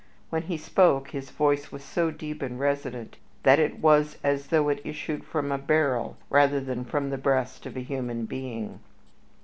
When 0.31 0.41
he 0.41 0.57
spoke, 0.57 1.11
his 1.11 1.29
voice 1.29 1.71
was 1.71 1.83
so 1.83 2.09
deep 2.09 2.41
and 2.41 2.59
resonant 2.59 3.17
that 3.43 3.59
it 3.59 3.77
was 3.77 4.17
as 4.23 4.47
though 4.47 4.69
it 4.69 4.81
issued 4.83 5.23
from 5.23 5.51
a 5.51 5.59
barrel 5.59 6.17
rather 6.31 6.59
than 6.59 6.85
from 6.85 7.11
the 7.11 7.19
breast 7.19 7.67
of 7.67 7.77
a 7.77 7.81
human 7.81 8.25
being. 8.25 8.79